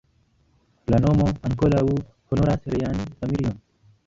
[0.93, 3.57] La nomo ankaŭ honoras lian familion.